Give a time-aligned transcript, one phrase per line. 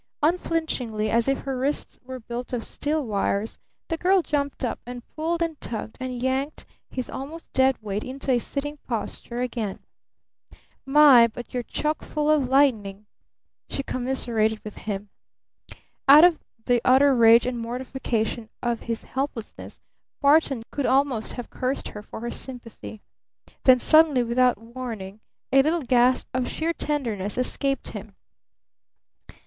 [0.23, 5.05] Unflinchingly, as if her wrists were built of steel wires, the girl jumped up and
[5.15, 9.77] pulled and tugged and yanked his almost dead weight into a sitting posture again.
[10.87, 11.27] "My!
[11.27, 13.05] But you're chock full of lightning!"
[13.69, 15.09] she commiserated with him.
[16.07, 19.79] Out of the utter rage and mortification of his helplessness
[20.19, 23.03] Barton could almost have cursed her for her sympathy.
[23.65, 25.19] Then suddenly, without warning,
[25.53, 28.15] a little gasp of sheer tenderness escaped him.